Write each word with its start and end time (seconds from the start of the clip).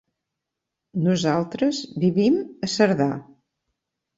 Nosaltres 1.09 1.81
vivim 2.05 2.41
a 2.41 2.71
Cerdà. 2.79 3.11